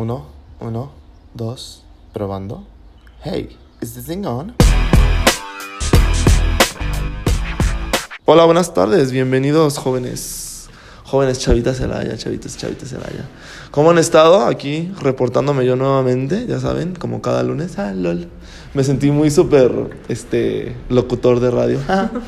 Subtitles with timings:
[0.00, 0.26] Uno,
[0.60, 0.92] uno,
[1.34, 2.64] dos, probando.
[3.24, 4.54] Hey, is this thing on?
[8.24, 10.68] Hola, buenas tardes, bienvenidos jóvenes.
[11.02, 13.28] Jóvenes chavitas Celaya, chavitas, chavitas Celaya.
[13.72, 14.46] ¿Cómo han estado?
[14.46, 17.76] Aquí reportándome yo nuevamente, ya saben, como cada lunes.
[17.80, 18.28] Ah, lol.
[18.74, 21.80] Me sentí muy súper, este, locutor de radio.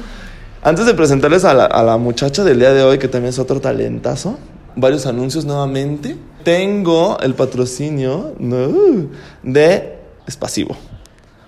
[0.64, 3.38] Antes de presentarles a la, a la muchacha del día de hoy, que también es
[3.38, 4.40] otro talentazo,
[4.74, 6.16] varios anuncios nuevamente.
[6.44, 9.08] Tengo el patrocinio no,
[9.42, 10.76] de Espasivo.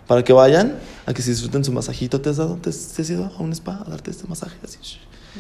[0.07, 2.21] Para que vayan a que se disfruten su masajito.
[2.21, 4.57] ¿Te has dado, te, has- te has ido a un spa a darte este masaje
[4.65, 4.79] así?
[4.83, 4.99] sh-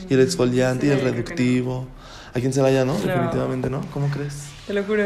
[0.08, 1.86] Y el exfoliante y el reductivo.
[2.34, 2.94] Aquí en Celaya, ¿no?
[2.94, 3.00] No.
[3.04, 3.82] Definitivamente, ¿no?
[3.92, 4.44] ¿Cómo crees?
[4.66, 5.02] Te lo juro.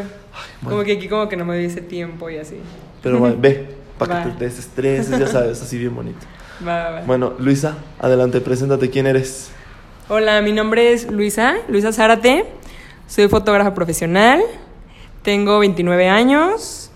[0.60, 0.76] bueno.
[0.76, 2.56] Como que aquí como que no me dio ese tiempo y así.
[3.02, 3.66] Pero va, ve,
[3.98, 6.20] para que te desestreses, ya sabes, así bien bonito.
[6.66, 7.00] Va, va, va.
[7.02, 9.48] Bueno, Luisa, adelante, preséntate quién eres.
[10.08, 12.44] Hola, mi nombre es Luisa, Luisa Zárate.
[13.06, 14.42] Soy fotógrafa profesional.
[15.22, 16.90] Tengo 29 años.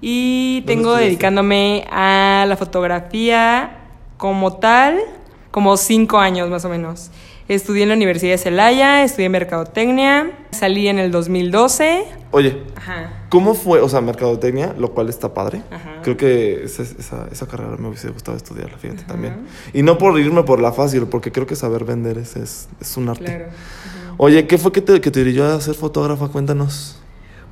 [0.00, 3.78] Y ¿Dónde tengo dedicándome a la fotografía
[4.18, 4.98] como tal,
[5.50, 7.10] como 5 años más o menos.
[7.48, 12.04] Estudié en la Universidad de Celaya, estudié Mercadotecnia, salí en el 2012.
[12.32, 13.24] Oye, Ajá.
[13.28, 13.80] ¿cómo fue?
[13.80, 15.62] O sea, mercadotecnia, lo cual está padre.
[15.70, 16.00] Ajá.
[16.02, 19.46] Creo que esa, esa, esa carrera me hubiese gustado estudiarla, fíjate, también.
[19.72, 22.96] Y no por irme por la fácil, porque creo que saber vender es, es, es
[22.96, 23.24] un arte.
[23.24, 23.46] Claro.
[24.18, 26.28] Oye, ¿qué fue que te, que te a ser fotógrafa?
[26.28, 26.98] Cuéntanos.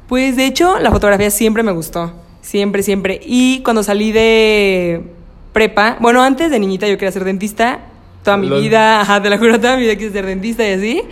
[0.08, 2.12] Pues de hecho, la fotografía siempre me gustó.
[2.40, 3.20] Siempre, siempre.
[3.24, 5.02] Y cuando salí de
[5.52, 7.80] prepa, bueno, antes de niñita yo quería ser dentista.
[8.22, 11.02] Toda mi vida, ajá, te lo juro, toda mi vida quise ser dentista y así.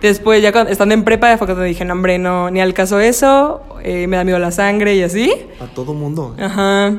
[0.00, 3.00] Después, ya cuando, estando en prepa, fue cuando dije, no, hombre, no, ni al caso
[3.00, 5.30] eso, eh, me da miedo la sangre y así.
[5.60, 6.34] A todo mundo.
[6.40, 6.94] Ajá.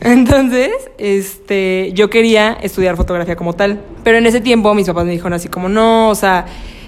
[0.00, 3.80] Entonces, este, yo quería estudiar fotografía como tal.
[4.04, 6.46] Pero en ese tiempo mis papás me dijeron así como, no, o sea,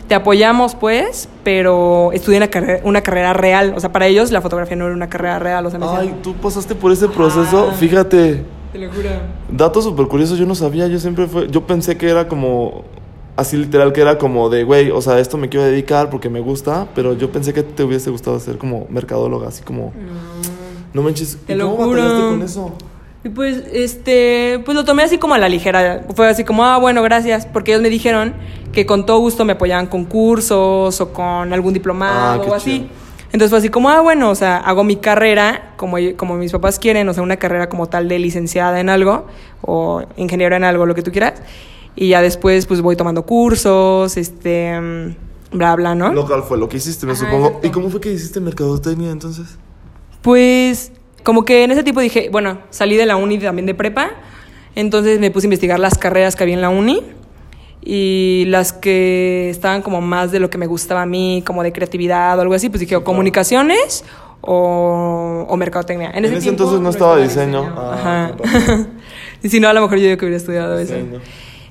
[0.09, 3.75] te apoyamos pues, pero estudia una carrera, una carrera real.
[3.77, 5.67] O sea, para ellos la fotografía no era una carrera real.
[5.67, 7.69] O sea, me decían, Ay, tú pasaste por ese proceso.
[7.71, 7.75] Ah.
[7.75, 8.43] Fíjate,
[8.73, 9.11] te lo juro.
[9.51, 12.85] dato súper curioso, yo no sabía, yo siempre fue, yo pensé que era como,
[13.37, 16.41] así literal, que era como de, güey, o sea, esto me quiero dedicar porque me
[16.41, 19.93] gusta, pero yo pensé que te hubiese gustado ser como mercadóloga, así como,
[20.93, 22.03] no manches, Te ¿y lo cómo juro.
[22.31, 22.73] con eso?
[23.25, 26.05] Y pues, este, pues lo tomé así como a la ligera.
[26.15, 27.47] Fue así como, ah, bueno, gracias.
[27.47, 28.35] Porque ellos me dijeron
[28.73, 32.55] que con todo gusto me apoyaban con cursos o con algún diplomado Ah, qué o
[32.55, 32.71] así.
[32.83, 33.09] chido.
[33.33, 36.79] Entonces fue así como, ah, bueno, o sea, hago mi carrera como, como mis papás
[36.79, 39.27] quieren, o sea, una carrera como tal de licenciada en algo
[39.63, 41.35] o ingeniero en algo, lo que tú quieras.
[41.95, 45.17] Y ya después, pues voy tomando cursos, este, mm,
[45.59, 46.13] bla, bla, ¿no?
[46.13, 47.47] Local fue lo que hiciste, me Ajá, supongo.
[47.49, 47.67] exacto.
[47.67, 49.59] ¿Y cómo fue que hiciste mercadotecnia entonces?
[50.23, 50.93] Pues
[51.23, 54.11] como que en ese tipo dije, bueno, salí de la uni también de prepa,
[54.75, 57.03] entonces me puse a investigar las carreras que había en la uni
[57.83, 61.73] y las que estaban como más de lo que me gustaba a mí, como de
[61.73, 64.05] creatividad o algo así, pues dije o comunicaciones
[64.41, 66.11] o, o mercadotecnia.
[66.15, 67.63] En ese entonces no estaba diseño.
[67.65, 67.99] Ajá.
[68.05, 68.89] Ah, razón.
[69.43, 70.95] y si no, a lo mejor yo digo que hubiera estudiado eso.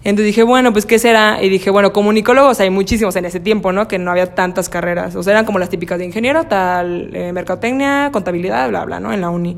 [0.03, 1.41] Entonces dije, bueno, pues ¿qué será?
[1.41, 3.87] Y dije, bueno, comunicólogos hay muchísimos en ese tiempo, ¿no?
[3.87, 5.15] Que no había tantas carreras.
[5.15, 9.11] O sea, eran como las típicas de ingeniero, tal, eh, mercadotecnia, contabilidad, bla, bla, ¿no?
[9.11, 9.57] En la uni.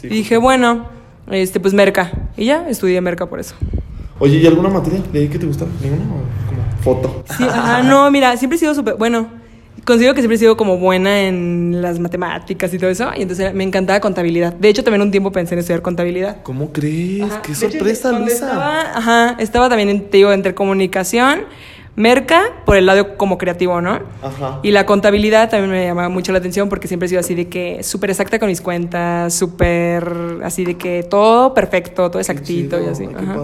[0.00, 0.86] Sí, y dije, bueno,
[1.30, 2.10] este, pues merca.
[2.36, 3.54] Y ya, estudié merca por eso.
[4.18, 5.70] Oye, ¿y alguna materia de ahí que te gustaba?
[5.82, 6.04] ¿Ninguna?
[6.04, 6.18] ¿O
[6.48, 7.24] como foto?
[7.36, 9.28] Sí, ajá, no, mira, siempre he sido súper, bueno,
[9.84, 13.10] considero que siempre he sido como buena en las matemáticas y todo eso.
[13.16, 14.52] Y entonces me encantaba contabilidad.
[14.54, 16.42] De hecho, también un tiempo pensé en estudiar contabilidad.
[16.42, 17.22] ¿Cómo crees?
[17.22, 17.42] Ajá.
[17.42, 18.46] ¡Qué De hecho, sorpresa, cuando Luisa!
[18.46, 21.42] Estaba, ajá, estaba también, en, te digo, entre comunicación,
[21.96, 24.00] merca, por el lado como creativo, ¿no?
[24.22, 24.58] Ajá.
[24.62, 27.48] Y la contabilidad también me llamaba mucho la atención porque siempre he sido así de
[27.48, 32.86] que súper exacta con mis cuentas, súper así de que todo perfecto, todo exactito y
[32.86, 33.04] así.
[33.04, 33.36] ajá.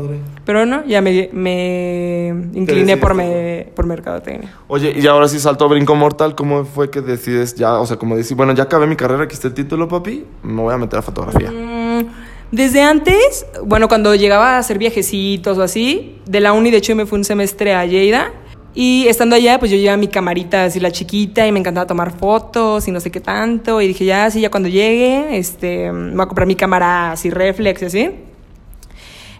[0.45, 4.53] Pero no, ya me, me incliné por, me, por mercadotecnia.
[4.67, 6.35] Oye, y ahora sí saltó brinco mortal.
[6.35, 9.35] ¿Cómo fue que decides ya, o sea, como decir, bueno, ya acabé mi carrera, aquí
[9.35, 11.51] está el título, papi, me voy a meter a fotografía?
[11.51, 12.07] Mm,
[12.51, 16.97] Desde antes, bueno, cuando llegaba a hacer viajecitos o así, de la uni, de hecho,
[16.97, 18.33] me fui un semestre a Lleida.
[18.75, 22.17] Y estando allá, pues yo llevaba mi camarita así la chiquita y me encantaba tomar
[22.17, 23.81] fotos y no sé qué tanto.
[23.81, 27.31] Y dije, ya, sí, ya cuando llegue, este, me voy a comprar mi cámara así
[27.31, 28.11] reflex y así.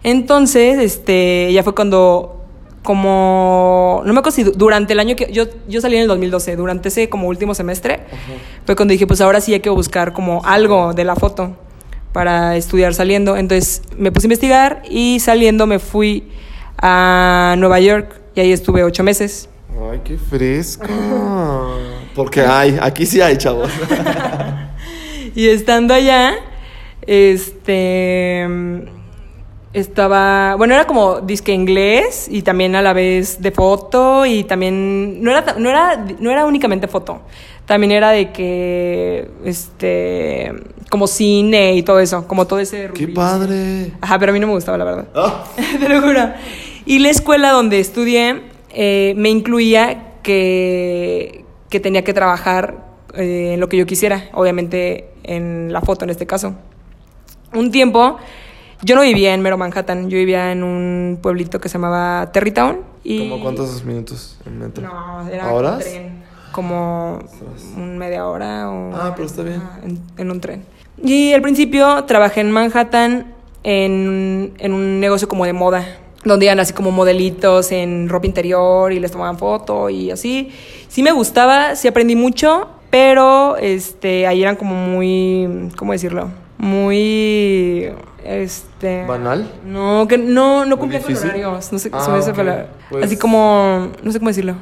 [0.03, 2.45] Entonces, este, ya fue cuando,
[2.83, 6.09] como, no me acuerdo si du- durante el año que, yo, yo salí en el
[6.09, 8.01] 2012, durante ese como último semestre,
[8.67, 11.57] fue cuando dije, pues ahora sí hay que buscar como algo de la foto
[12.13, 13.37] para estudiar saliendo.
[13.37, 16.31] Entonces me puse a investigar y saliendo me fui
[16.79, 19.49] a Nueva York y ahí estuve ocho meses.
[19.91, 20.89] Ay, qué fresca.
[22.15, 23.71] Porque hay, aquí sí hay, chavos.
[25.33, 26.35] Y estando allá,
[27.07, 28.49] este,
[29.73, 35.23] estaba, bueno, era como disque inglés y también a la vez de foto y también
[35.23, 37.21] no era no era no era únicamente foto.
[37.67, 40.53] También era de que este
[40.91, 43.15] como cine y todo eso, como todo ese ¡Qué rubrillo.
[43.15, 43.93] padre!
[44.03, 45.09] Ajá, pero a mí no me gustaba, la verdad.
[45.15, 45.45] Ah,
[45.81, 46.33] Te lo juro.
[46.85, 52.85] Y la escuela donde estudié eh, me incluía que, que tenía que trabajar
[53.15, 56.55] eh, en lo que yo quisiera, obviamente en la foto en este caso.
[57.55, 58.17] Un tiempo,
[58.83, 62.81] yo no vivía en mero Manhattan, yo vivía en un pueblito que se llamaba Terrytown.
[63.05, 64.83] Y ¿Cómo cuántos minutos en metro?
[64.87, 65.77] No, era ¿A horas?
[65.77, 66.23] un tren,
[66.53, 67.21] como
[67.77, 68.95] un media hora o...
[68.95, 69.63] Ah, pero está bien.
[70.17, 70.65] En un tren.
[71.03, 75.87] Y al principio trabajé en Manhattan en, en un negocio como de moda,
[76.25, 80.51] donde iban así como modelitos en ropa interior y les tomaban foto y así.
[80.89, 86.31] Sí me gustaba, sí aprendí mucho, pero este, ahí eran como muy, ¿cómo decirlo?
[86.59, 87.91] Muy,
[88.25, 89.07] este...
[89.07, 89.51] ¿Banal?
[89.65, 91.73] No, que no, no ¿Muy cumplía con horarios.
[91.73, 92.37] No sé, Ah, se me hace ok.
[92.37, 92.69] palabra.
[92.91, 94.55] Pues- Así como, no sé cómo decirlo.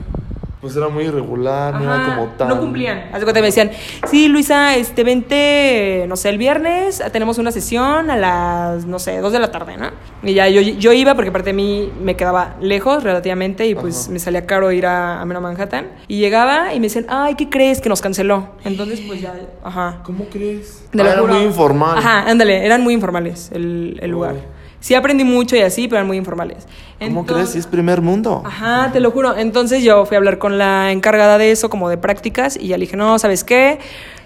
[0.60, 2.49] Pues era muy irregular, no era Ajá, como tan...
[2.49, 3.10] No cumplían.
[3.12, 3.70] Haz de cuenta, me decían,
[4.08, 9.19] sí, Luisa, este, vente, no sé, el viernes tenemos una sesión a las, no sé,
[9.19, 9.90] dos de la tarde, ¿no?
[10.25, 14.05] Y ya yo, yo iba porque aparte de mí me quedaba lejos relativamente y pues
[14.05, 14.12] Ajá.
[14.12, 15.87] me salía caro ir a, a Mero Manhattan.
[16.08, 17.81] Y llegaba y me decían, ay, ¿qué crees?
[17.81, 18.49] Que nos canceló.
[18.64, 20.00] Entonces, pues ya, ajá.
[20.02, 20.84] ¿Cómo crees?
[20.99, 21.99] Ah, era muy informal.
[21.99, 24.34] Ajá, ándale, eran muy informales el, el lugar.
[24.34, 24.40] Uy.
[24.81, 26.67] Sí aprendí mucho y así, pero eran muy informales.
[27.01, 27.55] ¿Cómo crees?
[27.55, 28.43] Es primer mundo.
[28.45, 29.37] Ajá, te lo juro.
[29.37, 32.79] Entonces yo fui a hablar con la encargada de eso, como de prácticas, y ya
[32.79, 33.79] le dije, no, ¿sabes qué?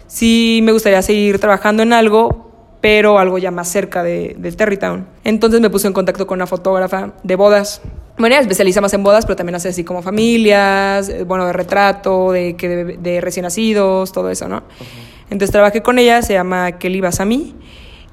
[0.06, 2.50] Sí me gustaría seguir trabajando en algo,
[2.80, 5.06] pero algo ya más cerca de, de Terrytown.
[5.24, 7.80] Entonces me puse en contacto con una fotógrafa de bodas.
[8.18, 11.52] Bueno, ella especializa más en bodas, pero también hace así como familias, eh, bueno, de
[11.54, 14.64] retrato, de, que de, de recién nacidos, todo eso, ¿no?
[15.30, 17.54] Entonces trabajé con ella, se llama Kelly Basami.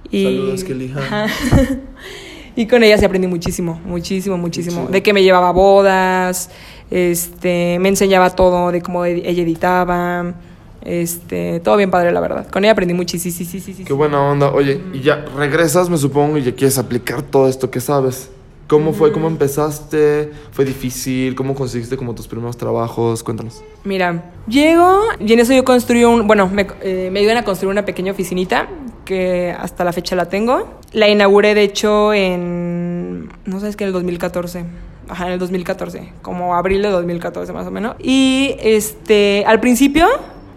[0.10, 0.24] Y...
[0.24, 0.94] Saludos, Kelly.
[2.56, 4.88] Y con ella sí aprendí muchísimo, muchísimo, muchísimo.
[4.88, 6.50] De que me llevaba a bodas,
[6.92, 10.34] este, me enseñaba todo de cómo ella editaba,
[10.82, 12.48] este, todo bien padre, la verdad.
[12.50, 13.84] Con ella aprendí muchísimo, sí, sí, sí, sí.
[13.84, 14.52] Qué buena onda.
[14.52, 18.30] Oye, y ya regresas, me supongo, y ya quieres aplicar todo esto que sabes.
[18.68, 19.12] ¿Cómo fue?
[19.12, 20.32] ¿Cómo empezaste?
[20.52, 21.34] ¿Fue difícil?
[21.34, 23.24] ¿Cómo conseguiste como tus primeros trabajos?
[23.24, 23.64] Cuéntanos.
[23.84, 27.72] Mira, llego y en eso yo construí un, bueno, me, eh, me ayudan a construir
[27.72, 28.70] una pequeña oficinita
[29.10, 30.68] que hasta la fecha la tengo.
[30.94, 34.66] La inauguré de hecho en, no sé, es que en el 2014.
[35.10, 37.96] Ajá, en el 2014, como abril de 2014 más o menos.
[37.98, 40.06] Y este, al principio,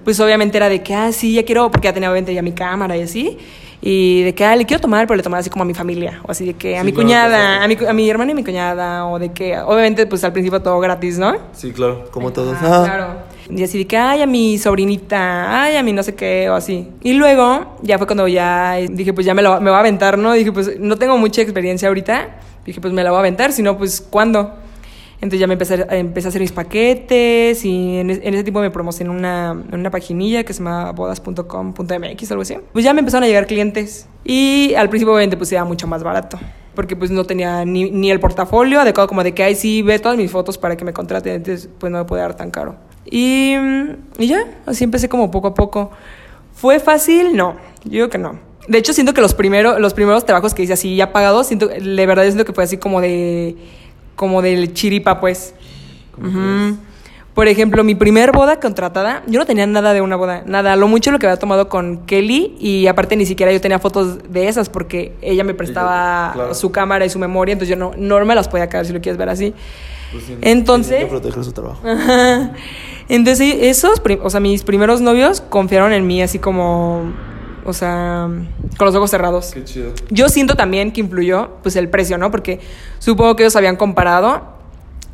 [0.04, 2.52] pues obviamente era de que, ah, sí, ya quiero, porque ya tenía obviamente ya mi
[2.52, 3.38] cámara y así.
[3.80, 6.20] Y de que, ah, le quiero tomar, pero le tomaba así como a mi familia.
[6.28, 7.64] O así de que a Sí, mi claro, cuñada, claro.
[7.64, 9.06] a mi, a mi hermano y mi cuñada.
[9.06, 11.34] O de que, obviamente, pues al principio todo gratis, ¿no?
[11.52, 12.58] Sí, claro, como todos.
[12.60, 12.82] Ah.
[12.84, 13.31] Claro.
[13.50, 16.54] Y así de que, ay, a mi sobrinita, ay, a mi no sé qué, o
[16.54, 16.88] así.
[17.02, 20.18] Y luego, ya fue cuando ya dije, pues ya me, lo, me voy a aventar,
[20.18, 20.32] ¿no?
[20.32, 22.40] Dije, pues no tengo mucha experiencia ahorita.
[22.64, 24.54] Dije, pues me la voy a aventar, si no, pues ¿cuándo?
[25.16, 28.72] Entonces ya me empecé, empecé a hacer mis paquetes y en, en ese tiempo me
[28.72, 32.56] promocioné una, una paginilla que se llama bodas.com.mx, algo así.
[32.72, 36.02] Pues ya me empezaron a llegar clientes y al principio obviamente pues era mucho más
[36.02, 36.40] barato
[36.74, 39.98] porque pues no tenía ni, ni el portafolio adecuado como de que, ay, sí, ve
[39.98, 42.76] todas mis fotos para que me contraten, entonces pues no me puede dar tan caro.
[43.14, 43.54] Y,
[44.18, 45.90] y ya, así empecé como poco a poco.
[46.54, 47.36] ¿Fue fácil?
[47.36, 48.38] No, yo digo que no.
[48.68, 51.68] De hecho, siento que los, primero, los primeros trabajos que hice así ya pagados, siento,
[51.68, 53.54] de verdad, siento que fue así como de,
[54.16, 55.54] como del chiripa, pues.
[57.34, 60.88] Por ejemplo, mi primer boda contratada, yo no tenía nada de una boda, nada, lo
[60.88, 64.48] mucho lo que había tomado con Kelly y aparte ni siquiera yo tenía fotos de
[64.48, 66.54] esas porque ella me prestaba claro.
[66.54, 69.02] su cámara y su memoria, entonces yo no, no me las podía caer si lo
[69.02, 69.52] quieres ver así.
[70.12, 71.80] Pues sí, Entonces- que proteger su trabajo.
[71.86, 72.52] Ajá.
[73.08, 77.12] Entonces, esos, o sea, mis primeros novios confiaron en mí así como,
[77.64, 78.28] o sea,
[78.78, 79.50] con los ojos cerrados.
[79.52, 79.92] Qué chido.
[80.10, 82.30] Yo siento también que influyó, pues, el precio, ¿no?
[82.30, 82.60] Porque
[82.98, 84.52] supongo que ellos habían comparado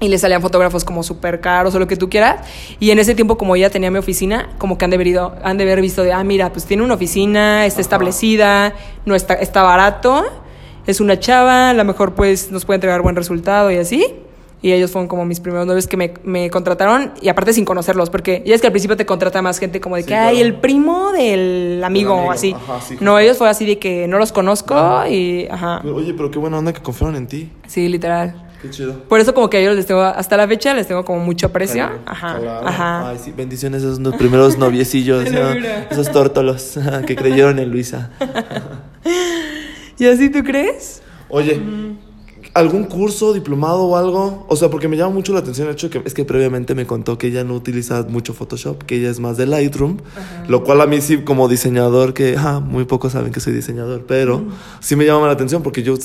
[0.01, 2.47] y le salían fotógrafos como súper caros o lo que tú quieras.
[2.79, 5.35] Y en ese tiempo, como ella tenía mi oficina, como que han de, haber ido-
[5.43, 8.75] han de haber visto de, ah, mira, pues tiene una oficina, está establecida,
[9.07, 10.25] no está, está barato,
[10.87, 14.15] es una chava, a lo mejor pues nos puede entregar buen resultado y así.
[14.61, 18.11] Y ellos fueron como mis primeros novios que me, me contrataron y aparte sin conocerlos,
[18.11, 20.35] porque ya es que al principio te contrata más gente como de Sí, que, ay,
[20.37, 20.47] claro.
[20.49, 22.53] el primo del amigo, amigo, así.
[22.55, 25.79] ajá, sí, no, ellos fue así de que no los conozco y, ajá.
[25.83, 27.53] Pero, oye, pero qué buena onda que confiaron en ti.
[27.69, 28.47] Sí, literal.
[28.61, 29.05] Qué chido.
[29.05, 31.89] Por eso como que ellos les tengo, hasta la fecha les tengo como mucho aprecio.
[32.05, 32.67] Ajá, Claro.
[32.67, 33.11] ajá.
[33.11, 35.25] Ay, sí, bendiciones a esos primeros noviecillos,
[35.91, 38.11] esos tórtolos que creyeron en Luisa.
[39.99, 41.03] ¿Y así tú crees?
[41.29, 41.61] Oye,
[42.59, 44.45] ¿algún curso, diplomado o algo?
[44.49, 46.87] O sea, porque me llama mucho la atención el hecho que es que previamente me
[46.87, 49.99] contó que ella no utiliza mucho Photoshop, que ella es más de Lightroom,
[50.49, 54.05] lo cual a mí sí como diseñador, que ah, muy pocos saben que soy diseñador,
[54.07, 54.43] pero
[54.81, 55.97] sí me llama la atención porque yo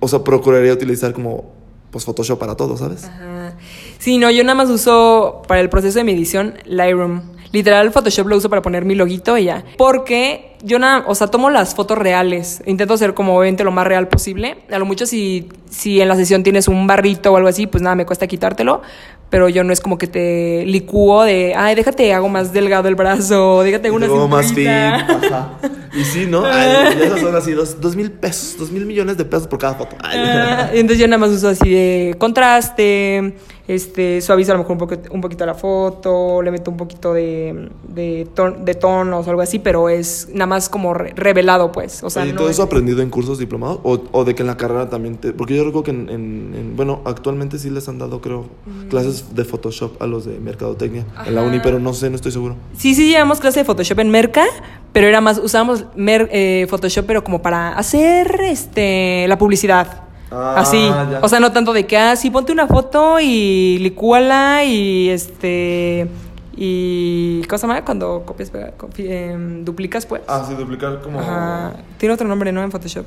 [0.00, 1.52] o sea, procuraría utilizar como,
[1.90, 3.04] pues, Photoshop para todo, ¿sabes?
[3.04, 3.54] Ajá.
[3.98, 7.35] Sí, no, yo nada más uso para el proceso de mi edición Lightroom.
[7.52, 9.64] Literal, Photoshop lo uso para poner mi loguito y ya.
[9.76, 12.62] Porque yo nada, o sea, tomo las fotos reales.
[12.66, 14.58] Intento hacer como obviamente lo más real posible.
[14.70, 17.82] A lo mucho si, si en la sesión tienes un barrito o algo así, pues
[17.82, 18.82] nada, me cuesta quitártelo.
[19.28, 22.94] Pero yo no es como que te licúo de, ay, déjate, hago más delgado el
[22.94, 24.68] brazo, déjate una Luego más fin.
[24.68, 25.20] cinturita.
[25.26, 25.58] Ajá.
[25.96, 26.44] Y sí, ¿no?
[26.46, 29.58] Ay, y esas son así, dos, dos mil pesos, dos mil millones de pesos por
[29.58, 29.96] cada foto.
[30.00, 30.18] Ay.
[30.22, 33.34] Ah, entonces yo nada más uso así de contraste,
[33.68, 37.12] este, suavizo a lo mejor un, poquito, un poquito la foto, le meto un poquito
[37.12, 41.72] de, de, ton- de tonos o algo así, pero es nada más como re- revelado,
[41.72, 42.02] pues.
[42.04, 43.80] O sea, Oye, ¿y no ¿todo es- eso aprendido en cursos diplomados?
[43.82, 45.32] ¿O, o de que en la carrera también te...?
[45.32, 48.46] Porque yo recuerdo que en, en- en- Bueno, actualmente sí les han dado, creo,
[48.88, 52.32] clases de Photoshop a los de Mercadotecnia en la uni, pero no sé, no estoy
[52.32, 52.56] seguro.
[52.76, 54.44] Sí, sí, llevamos clase de Photoshop en Merca,
[54.92, 60.05] pero era más, usábamos mer- eh, Photoshop, pero como para hacer este la publicidad.
[60.30, 60.88] Ah, Así.
[60.88, 61.20] ya.
[61.22, 66.08] O sea, no tanto de que, ah, sí, ponte una foto y licúala y este.
[66.56, 67.42] Y.
[67.48, 67.84] ¿Cómo se llama?
[67.84, 70.22] Cuando copias, pega- copi- em, duplicas, pues.
[70.26, 71.20] Ah, sí, duplicar como...
[71.20, 71.74] Ajá.
[71.98, 72.62] Tiene otro nombre, ¿no?
[72.62, 73.06] En Photoshop.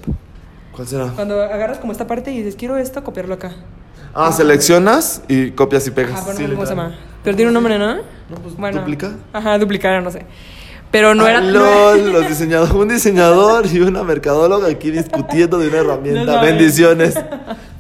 [0.72, 1.08] ¿Cuál será?
[1.08, 3.52] Cuando agarras como esta parte y dices, quiero esto, copiarlo acá.
[4.14, 6.26] Ah, seleccionas y copias y pegas.
[6.26, 6.96] No Sí, cómo se llama.
[7.24, 7.96] Pero tiene un nombre, ¿no?
[7.96, 8.02] No,
[8.42, 9.12] pues, duplicar.
[9.34, 10.26] Ajá, duplicar, no sé.
[10.92, 11.40] Pero no era.
[11.42, 16.42] no LOL, los diseñadores, un diseñador y una mercadóloga aquí discutiendo de una herramienta.
[16.42, 17.16] Bendiciones.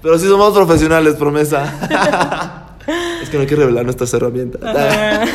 [0.02, 2.68] Pero sí somos profesionales, promesa.
[3.22, 4.62] es que no hay que revelar nuestras herramientas.
[4.64, 5.26] Ajá.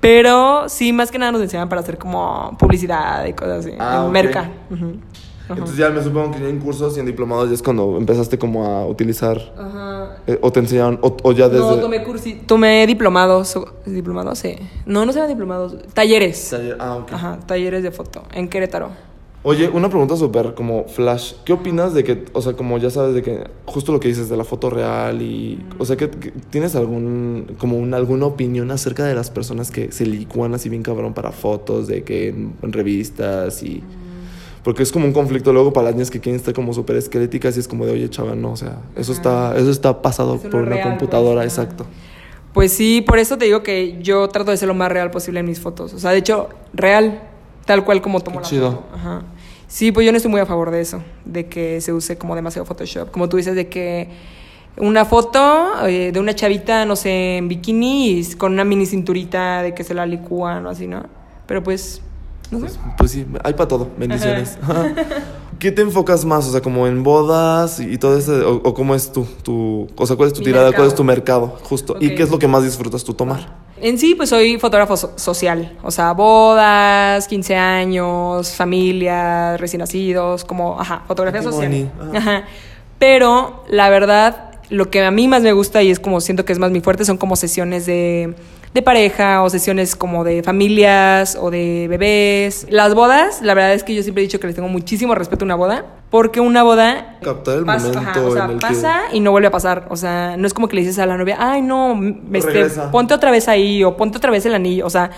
[0.00, 3.76] Pero sí, más que nada nos enseñaban para hacer como publicidad y cosas así.
[3.78, 4.50] Ah, en merca.
[4.68, 4.96] Ujú.
[5.52, 5.58] Ajá.
[5.60, 8.38] Entonces ya me supongo que ya en cursos y en diplomados ya es cuando empezaste
[8.38, 10.16] como a utilizar Ajá.
[10.26, 13.58] eh, o te enseñaron o, o ya desde No, tomé cursi, tomé diplomados.
[13.86, 14.38] ¿Diplomados?
[14.38, 14.56] Sí.
[14.86, 15.76] No, no se llaman diplomados.
[15.94, 16.52] Talleres.
[16.52, 17.12] Taller- Ah, ok.
[17.12, 18.90] Ajá, talleres de foto en Querétaro.
[19.44, 21.32] Oye, una pregunta súper como flash.
[21.44, 24.28] ¿Qué opinas de que, o sea, como ya sabes de que justo lo que dices
[24.28, 28.70] de la foto real y, o sea, que, que tienes algún, como un, alguna opinión
[28.70, 32.54] acerca de las personas que se licúan así bien cabrón para fotos, de que en,
[32.62, 33.82] en revistas y,
[34.62, 37.56] porque es como un conflicto luego para las niñas que quieren estar como súper esqueléticas
[37.56, 40.62] y es como de, oye, chaval, no, o sea, eso está, eso está pasado por
[40.62, 41.86] una real, computadora, pues, exacto.
[42.52, 45.40] Pues sí, por eso te digo que yo trato de ser lo más real posible
[45.40, 45.94] en mis fotos.
[45.94, 47.22] O sea, de hecho, real,
[47.64, 48.70] tal cual como tomo Qué la chido.
[48.72, 48.86] foto.
[48.94, 49.22] Ajá.
[49.66, 52.36] Sí, pues yo no estoy muy a favor de eso, de que se use como
[52.36, 53.10] demasiado Photoshop.
[53.10, 54.08] Como tú dices, de que
[54.76, 59.62] una foto eh, de una chavita, no sé, en bikini y con una mini cinturita
[59.62, 61.04] de que se la licúan o así, ¿no?
[61.46, 62.02] Pero pues.
[62.60, 64.58] Pues, pues sí, hay para todo, bendiciones.
[65.58, 66.46] ¿Qué te enfocas más?
[66.48, 70.06] O sea, como en bodas y todo eso, o, o cómo es tu, tu, o
[70.06, 71.96] sea, cuál es tu Mi tirada, cuál es tu mercado, justo.
[72.00, 73.62] ¿Y qué es lo que más disfrutas tú tomar?
[73.80, 80.44] En sí, pues soy fotógrafo so- social, o sea, bodas, 15 años, familias, recién nacidos,
[80.44, 81.92] como, ajá, fotografía Qué social.
[82.14, 82.44] Ajá.
[82.98, 86.52] Pero la verdad, lo que a mí más me gusta y es como siento que
[86.52, 88.34] es más mi fuerte son como sesiones de,
[88.74, 92.66] de pareja o sesiones como de familias o de bebés.
[92.70, 95.44] Las bodas, la verdad es que yo siempre he dicho que les tengo muchísimo respeto
[95.44, 98.58] a una boda, porque una boda Captar el Pasa- momento ajá, o sea, en el
[98.58, 99.86] pasa y no vuelve a pasar.
[99.90, 102.00] O sea, no es como que le dices a la novia, ay, no,
[102.32, 104.86] este, ponte otra vez ahí o ponte otra vez el anillo.
[104.86, 105.10] O sea,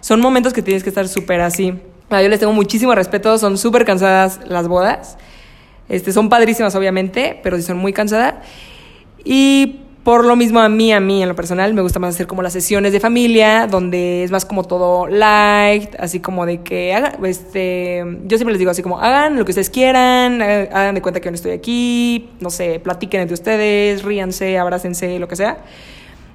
[0.00, 1.74] son momentos que tienes que estar súper así.
[2.08, 5.18] Ah, Yo les tengo muchísimo respeto, son súper cansadas las bodas.
[5.88, 8.36] Este, son padrísimas, obviamente, pero sí son muy cansadas.
[9.24, 12.26] Y por lo mismo a mí, a mí en lo personal, me gusta más hacer
[12.26, 16.92] como las sesiones de familia, donde es más como todo light, así como de que
[16.92, 21.02] hagan, este, yo siempre les digo así como, hagan lo que ustedes quieran, hagan de
[21.02, 25.58] cuenta que no estoy aquí, no sé, platiquen entre ustedes, ríanse, abrácense, lo que sea,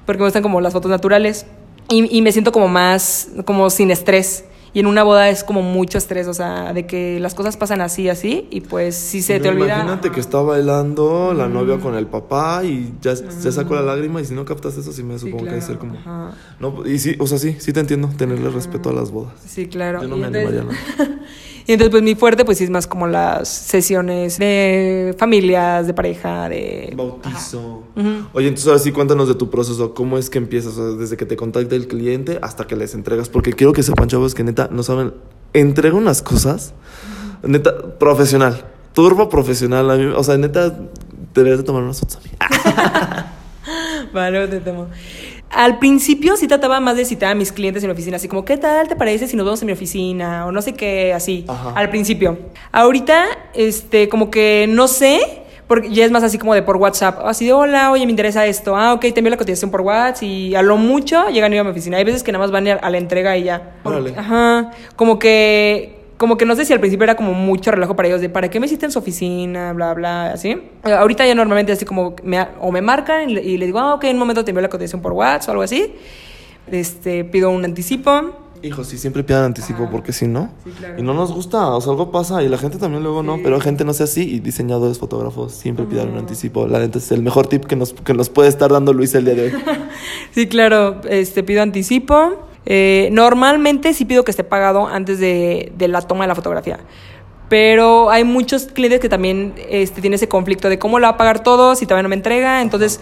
[0.05, 1.45] porque me gustan como las fotos naturales
[1.89, 4.45] y, y me siento como más, como sin estrés.
[4.77, 7.81] Y en una boda es como mucho estrés, o sea, de que las cosas pasan
[7.81, 9.73] así, así, y pues si se No, te olvida...
[9.73, 14.21] Imagínate que está bailando la novia con el papá y ya se sacó la lágrima
[14.21, 15.95] y si no captas eso sí me Sí, supongo que debe ser como...
[15.97, 16.33] ajá.
[16.59, 19.33] No, y sí, o sea, sí, sí te entiendo, tenerle respeto a las bodas.
[19.47, 19.99] Sí, claro.
[20.03, 21.19] Yo no Y me entonces- animaría
[21.67, 25.93] y entonces, pues mi fuerte, pues sí es más como las sesiones de familias, de
[25.93, 26.93] pareja, de.
[26.95, 27.83] Bautizo.
[28.31, 31.17] Oye, entonces ahora sí cuéntanos de tu proceso, cómo es que empiezas, O sea, desde
[31.17, 34.45] que te contacta el cliente hasta que les entregas, porque quiero que sepan, chavos, que
[34.45, 35.13] neta, no saben,
[35.51, 36.73] entrega unas cosas,
[37.43, 40.73] neta, profesional, turbo profesional, a mí, o sea, neta,
[41.33, 42.29] deberías de tomar unas fotos a mí.
[44.13, 44.87] Vale, te temo.
[45.57, 48.45] Al principio sí trataba más de citar a mis clientes en mi oficina, así como,
[48.45, 50.45] ¿qué tal te parece si nos vemos en mi oficina?
[50.45, 51.45] O no sé qué, así.
[51.47, 51.73] Ajá.
[51.75, 52.37] Al principio.
[52.71, 55.19] Ahorita, este, como que no sé,
[55.65, 57.25] porque ya es más así como de por WhatsApp.
[57.25, 58.75] Así de, hola, oye, me interesa esto.
[58.75, 61.61] Ah, ok, te envío la cotización por WhatsApp y a lo mucho llegan a ir
[61.61, 61.97] a mi oficina.
[61.97, 63.77] Hay veces que nada más van a, a la entrega y ya.
[63.83, 64.13] Órale.
[64.15, 64.69] Ajá.
[64.95, 68.21] Como que como que no sé si al principio era como mucho relajo para ellos
[68.21, 70.49] de para qué me hiciste en su oficina, bla, bla, así.
[70.83, 73.93] Eh, Ahorita ya normalmente así como me, o me marcan y le, y digo, ah,
[73.93, 75.93] ok, en un momento te envío la cotización por WhatsApp o algo así.
[76.71, 78.31] Este, pido un anticipo.
[78.63, 79.91] Hijo, sí, siempre pidan anticipo Ajá.
[79.91, 80.49] porque si no.
[80.63, 80.95] Sí, claro.
[80.97, 83.59] Y no nos gusta, o sea, algo pasa y la gente también luego no, pero
[83.61, 86.67] gente no sea así y diseñadores, fotógrafos, siempre pidan un anticipo.
[86.67, 89.25] La neta es el mejor tip que nos, que nos puede estar dando Luis el
[89.25, 89.51] día de hoy.
[90.31, 92.46] Sí, claro, este, pido anticipo.
[92.69, 96.79] Eh, normalmente sí pido que esté pagado antes de, de la toma de la fotografía.
[97.47, 101.17] Pero hay muchos clientes que también este, tienen ese conflicto de cómo lo va a
[101.17, 102.61] pagar todo si todavía no me entrega.
[102.61, 102.99] Entonces,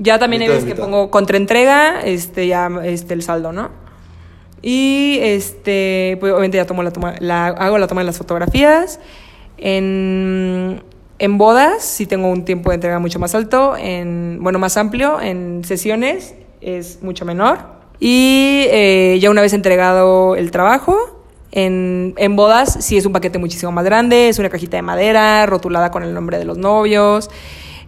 [0.00, 3.70] ya también hay Mitad veces que pongo contraentrega, este, ya este, el saldo, ¿no?
[4.62, 8.98] Y este, pues obviamente ya tomo la toma, la, hago la toma de las fotografías.
[9.58, 10.82] En,
[11.20, 15.20] en bodas sí tengo un tiempo de entrega mucho más alto, en, bueno, más amplio.
[15.20, 17.73] En sesiones es mucho menor.
[18.00, 20.96] Y eh, ya una vez entregado el trabajo,
[21.52, 25.46] en, en bodas sí es un paquete muchísimo más grande, es una cajita de madera
[25.46, 27.30] rotulada con el nombre de los novios.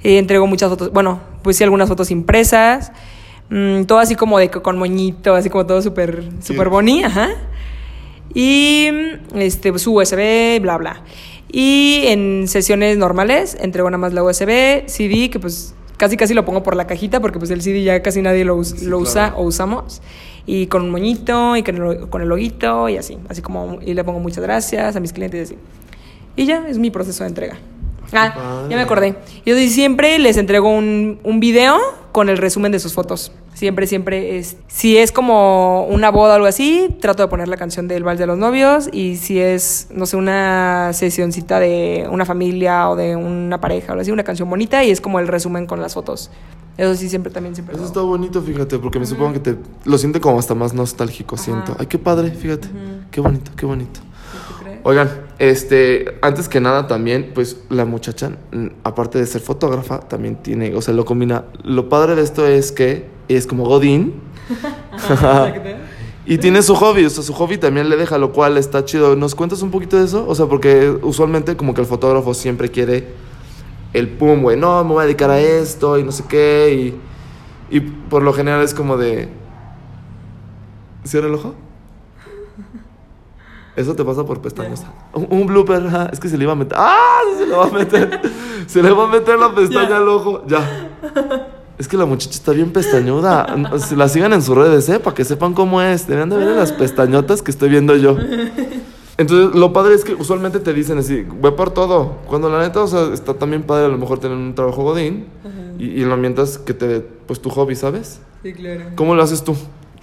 [0.05, 2.93] Eh, entrego muchas fotos, bueno, pues sí, algunas fotos impresas.
[3.51, 7.31] Mm, todo así como de con moñito, así como todo súper súper boni, ajá.
[8.33, 8.89] Y
[9.35, 11.03] este, pues, su USB, bla, bla.
[11.51, 16.45] Y en sesiones normales entrego nada más la USB, CD, que pues casi casi lo
[16.45, 18.99] pongo por la cajita porque pues el CD ya casi nadie lo, us- Sí, lo
[18.99, 19.03] claro.
[19.03, 20.03] usa o usamos.
[20.47, 23.19] Y con un moñito y con el, con el loguito y así.
[23.29, 25.63] Así como, y le pongo muchas gracias a mis clientes y así.
[26.37, 27.57] Y ya, es mi proceso de entrega.
[28.13, 28.71] Ah, padre.
[28.71, 29.17] ya me acordé.
[29.45, 31.79] Yo siempre les entrego un, un video
[32.13, 33.33] con el resumen de sus fotos.
[33.53, 34.57] Siempre, siempre es.
[34.69, 38.19] Si es como una boda o algo así, trato de poner la canción del Vals
[38.19, 38.89] de los Novios.
[38.93, 43.93] Y si es, no sé, una sesioncita de una familia o de una pareja o
[43.93, 46.31] algo así, una canción bonita y es como el resumen con las fotos.
[46.77, 47.75] Eso sí, siempre también, siempre.
[47.75, 50.75] Eso lo está bonito, fíjate, porque me supongo que te lo siente como hasta más
[50.75, 51.75] nostálgico, siento.
[51.79, 52.69] Ay, qué padre, fíjate.
[53.11, 54.01] Qué bonito, qué bonito.
[54.49, 54.81] ¿Tú crees?
[54.85, 60.37] Oigan, este, antes que nada también, pues la muchacha, mm, aparte de ser fotógrafa, también
[60.37, 61.45] tiene, o sea, lo combina.
[61.63, 64.15] Lo padre de esto es que es como Godín
[66.27, 69.15] y tiene su hobby, o sea, su hobby también le deja, lo cual está chido.
[69.15, 70.27] ¿Nos cuentas un poquito de eso?
[70.27, 73.07] O sea, porque usualmente como que el fotógrafo siempre quiere
[73.93, 76.95] el pum, güey, no, me voy a dedicar a esto y no sé qué,
[77.71, 79.29] y, y por lo general es como de...
[81.05, 81.55] ¿Cierra el ojo?
[83.77, 84.85] Eso te pasa por pestañas.
[85.13, 86.77] Un, un blooper, es que se le iba a meter.
[86.81, 87.21] ¡Ah!
[87.37, 88.21] Se le va a meter.
[88.67, 90.43] se le va a meter la pestaña al ojo.
[90.47, 90.91] Ya.
[91.79, 93.47] Es que la muchacha está bien pestañuda.
[93.79, 94.99] Si la sigan en sus redes, ¿eh?
[94.99, 96.07] Para que sepan cómo es.
[96.07, 98.17] Deberían de ver las pestañotas que estoy viendo yo.
[99.19, 102.19] Entonces, lo padre es que usualmente te dicen así, ve por todo.
[102.27, 105.27] Cuando la neta, o sea, está también padre a lo mejor tener un trabajo godín
[105.79, 108.21] y, y lo mientras que te, pues tu hobby, ¿sabes?
[108.43, 108.85] Sí, claro.
[108.95, 109.57] ¿Cómo lo haces tú?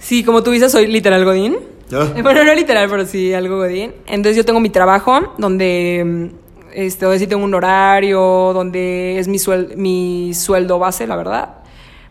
[0.04, 1.56] Sí, como tú dices, soy literal Godín.
[1.88, 2.02] Ya.
[2.14, 3.92] Eh, Bueno, no literal, pero sí algo Godín.
[4.06, 6.26] Entonces yo tengo mi trabajo donde, mm,
[6.74, 8.20] este, donde sí tengo un horario,
[8.52, 11.48] donde es mi, suel- mi sueldo base, la verdad.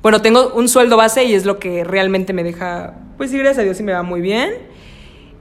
[0.01, 3.60] Bueno, tengo un sueldo base y es lo que realmente me deja, pues sí, gracias
[3.60, 4.51] a Dios sí me va muy bien.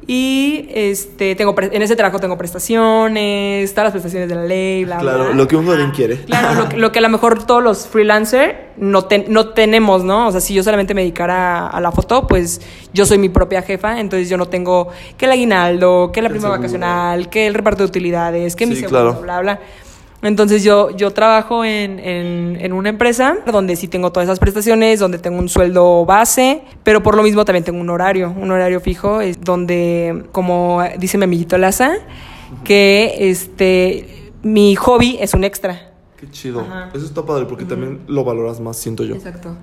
[0.07, 4.85] Y este, tengo pre- en ese trabajo tengo prestaciones, todas las prestaciones de la ley,
[4.85, 5.35] bla, Claro, bla.
[5.35, 6.17] lo que un godín quiere.
[6.25, 10.03] Claro, lo que, lo que a lo mejor todos los freelancers no, ten- no tenemos,
[10.03, 10.27] ¿no?
[10.29, 12.61] O sea, si yo solamente me dedicara a, a la foto, pues
[12.93, 16.49] yo soy mi propia jefa, entonces yo no tengo que el aguinaldo, que la prima
[16.49, 19.21] vacacional, que el reparto de utilidades, que mi Sí, seguro, claro.
[19.23, 19.61] bla, bla.
[20.23, 25.01] Entonces yo, yo trabajo en, en, en una empresa donde sí tengo todas esas prestaciones,
[25.01, 28.81] donde tengo un sueldo base, pero por lo mismo también tengo un horario, un horario
[28.81, 31.95] fijo, es donde, como dice mi amiguito Laza,
[32.63, 35.91] que este mi hobby es un extra.
[36.17, 36.61] Qué chido.
[36.61, 36.91] Ajá.
[36.95, 39.17] Eso está padre porque también lo valoras más, siento yo.
[39.17, 39.57] Exacto.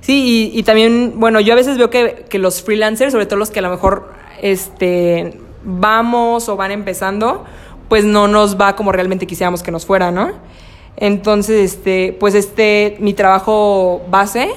[0.00, 3.38] Sí, y, y también, bueno, yo a veces veo que, que los freelancers, sobre todo
[3.38, 7.44] los que a lo mejor este, vamos o van empezando,
[7.88, 10.32] pues no nos va como realmente quisiéramos que nos fuera, ¿no?
[10.96, 14.48] Entonces, este, pues este, mi trabajo base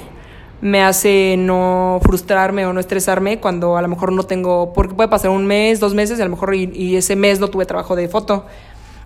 [0.61, 5.09] me hace no frustrarme o no estresarme cuando a lo mejor no tengo, porque puede
[5.09, 7.95] pasar un mes, dos meses, a lo mejor y, y ese mes no tuve trabajo
[7.95, 8.45] de foto.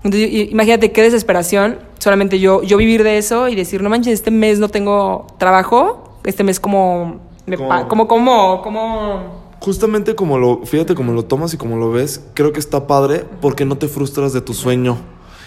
[0.04, 4.32] Entonces, imagínate qué desesperación, solamente yo, yo vivir de eso y decir, no manches, este
[4.32, 10.66] mes no tengo trabajo, este mes como, me Como- como, como, como, Justamente como lo,
[10.66, 13.88] fíjate como lo tomas y como lo ves, creo que está padre porque no te
[13.88, 14.98] frustras de tu sueño.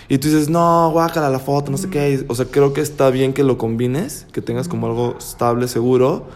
[0.09, 2.25] Y tú dices, no, guácala la foto, no sé qué.
[2.29, 6.27] O sea, creo que está bien que lo combines, que tengas como algo estable, seguro.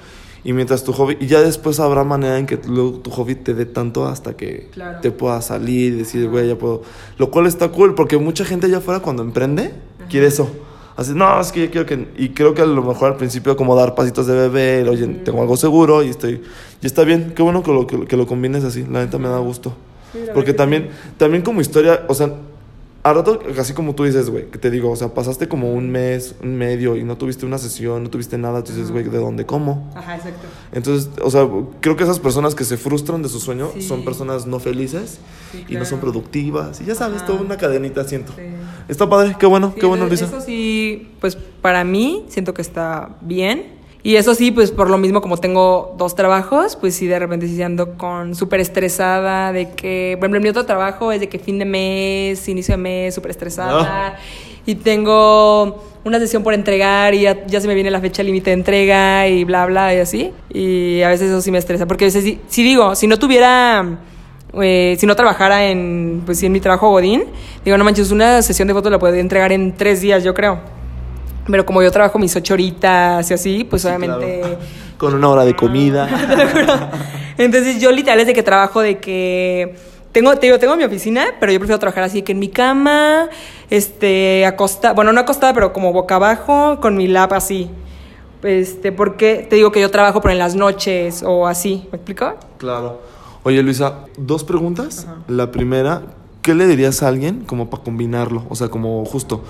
[0.43, 3.65] Y mientras tu hobby, y ya después habrá manera en que tu hobby te dé
[3.67, 4.99] tanto hasta que Claro.
[5.01, 6.83] te puedas salir y decir, güey, ya puedo.
[7.19, 9.73] Lo cual está cool porque mucha gente allá afuera cuando emprende
[10.09, 10.49] quiere eso.
[10.99, 12.09] Así, no, es que yo quiero que.
[12.17, 15.41] Y creo que a lo mejor al principio, como dar pasitos de bebé, oye, tengo
[15.41, 16.43] algo seguro y estoy.
[16.83, 19.29] Y está bien, qué bueno que lo, que, que lo combines así, la neta me
[19.29, 19.73] da gusto.
[20.13, 22.33] Sí, Porque también, también como historia, o sea,
[23.11, 25.91] a rato, así como tú dices, güey, que te digo, o sea, pasaste como un
[25.91, 29.19] mes, un medio y no tuviste una sesión, no tuviste nada, tú dices, güey, ¿de
[29.19, 29.47] dónde?
[29.47, 29.91] ¿Cómo?
[29.95, 30.47] Ajá, exacto.
[30.73, 31.49] Entonces, o sea,
[31.81, 33.83] creo que esas personas que se frustran de su sueño Sí.
[33.83, 35.19] son personas no felices
[35.53, 36.13] Sí, y no son claro.
[36.13, 36.81] productivas.
[36.81, 37.27] Y ya sabes, Ajá.
[37.27, 38.33] toda una cadenita siento.
[38.37, 38.43] Sí.
[38.89, 40.25] Está padre, qué bueno, qué bueno, Luisa.
[40.27, 43.78] Eso sí, pues para mí siento que está bien.
[44.03, 47.49] Y eso sí, pues por lo mismo como tengo dos trabajos, pues sí de repente
[47.49, 51.39] sí ando con súper estresada de que, por ejemplo, mi otro trabajo es de que
[51.39, 54.19] fin de mes, inicio de mes, súper estresada.
[54.65, 58.51] Y tengo una sesión por entregar y ya, ya se me viene la fecha límite
[58.51, 60.33] de entrega y bla, bla, y así.
[60.51, 63.19] Y a veces eso sí me estresa, porque a veces sí, sí digo, si no
[63.19, 63.99] tuviera
[64.63, 67.25] eh, si no trabajara en, pues, en mi trabajo Godín,
[67.65, 70.78] digo, no manches, una sesión de fotos la podría entregar en tres días, yo creo.
[71.51, 74.41] Pero como yo trabajo mis ocho horitas y así, pues Sí, obviamente...
[74.41, 74.59] claro.
[74.99, 76.09] Con una hora de comida.
[77.39, 79.77] Entonces yo literal es de que trabajo de que...
[80.13, 83.29] Tengo, te digo, tengo mi oficina, pero yo prefiero trabajar así que en mi cama,
[83.71, 87.71] este, acostada, bueno, no acostada, pero como boca abajo, con mi lap así.
[88.43, 92.35] Este, porque te digo que yo trabajo, pero en las noches o así, ¿me explico?
[92.57, 93.01] Claro.
[93.43, 95.07] Oye, Luisa, dos preguntas.
[95.29, 96.03] La primera,
[96.43, 98.45] ¿qué le dirías a alguien como para combinarlo?
[98.49, 99.45] O sea, como justo,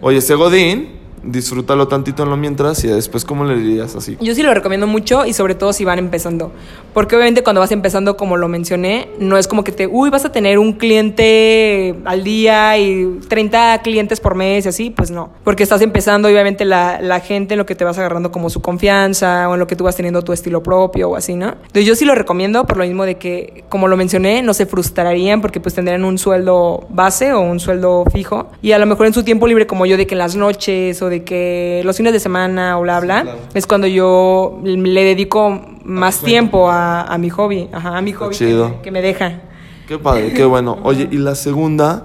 [0.00, 4.16] oye, ese Godín, disfrútalo tantito en lo mientras y después, ¿cómo le dirías así?
[4.20, 6.52] Yo sí lo recomiendo mucho y sobre todo si van empezando.
[6.94, 10.24] Porque obviamente cuando vas empezando, como lo mencioné, no es como que te, uy, vas
[10.24, 15.30] a tener un cliente al día y 30 clientes por mes y así, pues no.
[15.44, 18.50] Porque estás empezando y obviamente la, la gente en lo que te vas agarrando como
[18.50, 21.48] su confianza o en lo que tú vas teniendo tu estilo propio o así, ¿no?
[21.48, 24.66] Entonces yo sí lo recomiendo por lo mismo de que, como lo mencioné, no se
[24.66, 28.50] frustrarían porque pues tendrían un sueldo base o un sueldo fijo.
[28.62, 31.00] Y a lo mejor en su tiempo libre como yo de que en las noches
[31.02, 33.38] o de que los fines de semana o bla, bla, claro.
[33.54, 38.36] es cuando yo le dedico más tiempo a, a mi hobby, ajá, a mi hobby
[38.36, 39.40] que, que me deja.
[39.86, 40.78] Qué padre, qué bueno.
[40.82, 42.04] Oye, y la segunda,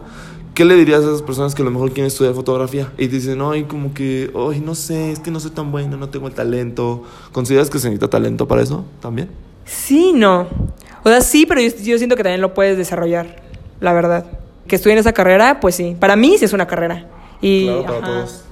[0.53, 3.39] ¿qué le dirías a esas personas que a lo mejor quieren estudiar fotografía y dicen,
[3.41, 6.33] ay, como que, ay, no sé, es que no soy tan bueno, no tengo el
[6.33, 7.03] talento?
[7.33, 9.29] ¿Consideras que se necesita talento para eso también?
[9.65, 10.47] Sí, no.
[11.03, 13.43] O sea, sí, pero yo, yo siento que también lo puedes desarrollar,
[13.81, 14.25] la verdad.
[14.67, 15.97] Que estudien esa carrera, pues sí.
[15.99, 17.07] Para mí sí es una carrera.
[17.41, 18.07] Y, claro, para ajá.
[18.07, 18.45] todos.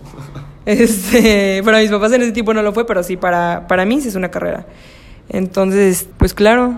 [0.65, 4.01] Este, para mis papás en ese tiempo no lo fue, pero sí, para, para mí
[4.01, 4.65] sí es una carrera.
[5.29, 6.75] Entonces, pues claro,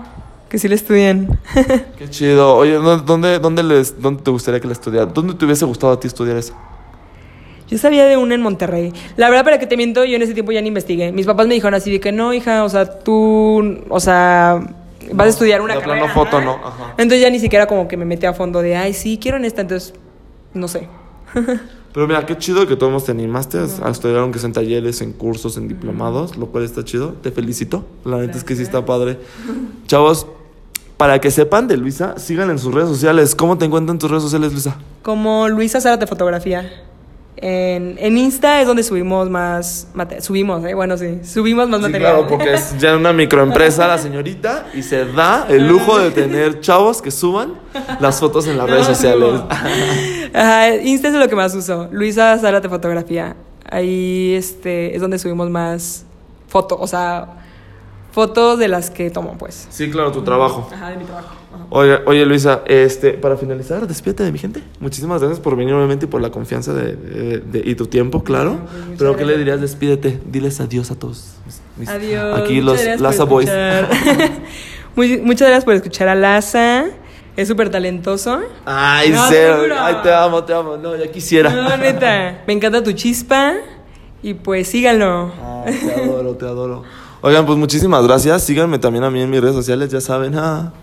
[0.48, 1.38] que sí le estudien.
[1.98, 2.56] Qué chido.
[2.56, 5.06] Oye, ¿dó- ¿dónde, dónde, les, ¿dónde te gustaría que la estudiara?
[5.06, 6.54] ¿Dónde te hubiese gustado a ti estudiar eso?
[7.68, 8.92] Yo sabía de una en Monterrey.
[9.16, 11.12] La verdad, para que te miento, yo en ese tiempo ya ni investigué.
[11.12, 14.60] Mis papás me dijeron así de que no, hija, o sea, tú, o sea,
[15.12, 16.12] vas a estudiar una plano carrera.
[16.14, 16.90] foto, no, ajá.
[16.98, 19.46] Entonces ya ni siquiera como que me metí a fondo de, ay, sí, quiero en
[19.46, 19.94] esta, entonces,
[20.52, 20.88] no sé.
[21.94, 25.12] Pero mira, qué chido que todos te animaste a estudiar, aunque sea en talleres, en
[25.12, 27.12] cursos, en diplomados, lo cual está chido.
[27.22, 27.84] Te felicito.
[28.04, 29.20] La neta es que sí está padre.
[29.86, 30.26] Chavos,
[30.96, 33.36] para que sepan de Luisa, sigan en sus redes sociales.
[33.36, 34.76] ¿Cómo te encuentran en tus redes sociales, Luisa?
[35.02, 36.68] Como Luisa Zárate Fotografía.
[37.36, 39.88] En, en Insta es donde subimos más
[40.20, 42.12] subimos, eh, bueno, sí, subimos más Sí, material.
[42.12, 46.60] claro, porque es ya una microempresa la señorita y se da el lujo de tener
[46.60, 47.54] chavos que suban
[47.98, 49.40] las fotos en las redes sociales.
[50.32, 51.88] Ajá, Insta es lo que más uso.
[51.90, 53.34] Luisa Zárate Fotografía.
[53.68, 56.04] Ahí este, es donde subimos más
[56.48, 57.26] fotos, o sea,
[58.12, 59.66] fotos de las que tomo, pues.
[59.70, 60.68] Sí, claro, tu trabajo.
[60.72, 61.34] Ajá, de mi trabajo.
[61.70, 64.62] Oye, oye Luisa, este, para finalizar, despídete de mi gente.
[64.80, 68.22] Muchísimas gracias por venir, obviamente, y por la confianza de, de- de- y tu tiempo,
[68.24, 68.58] claro.
[68.98, 69.60] Pero, ¿qué le dirías?
[69.60, 70.20] Despídete.
[70.26, 71.34] Diles adiós a todos.
[71.76, 72.38] mis- Adiós.
[72.38, 73.50] Aquí los Laza Boys.
[74.96, 76.84] Muy- muchas gracias por escuchar a Laza.
[77.36, 78.40] Es súper talentoso.
[78.64, 79.74] Ay, No, cero.
[79.76, 80.76] Ay, te amo, te amo.
[80.76, 81.50] No, ya quisiera.
[81.50, 82.42] No, neta.
[82.46, 83.54] Me encanta tu chispa.
[84.22, 85.32] Y pues síganlo.
[85.66, 86.82] Ay, te adoro, te adoro.
[87.26, 88.42] Oigan, pues muchísimas gracias.
[88.42, 90.34] Síganme también a mí en mis redes sociales, ya saben.
[90.36, 90.74] ah,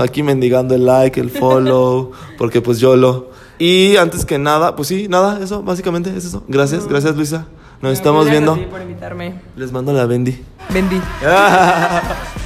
[0.00, 3.30] aquí mendigando el like, el follow, porque pues yo lo.
[3.58, 6.44] Y antes que nada, pues sí, nada, eso, básicamente es eso.
[6.46, 7.46] Gracias, gracias Luisa.
[7.82, 8.70] Nos estamos Gracias viendo.
[8.70, 9.40] por invitarme.
[9.56, 10.40] Les mando la Bendy.
[10.72, 11.00] Bendy.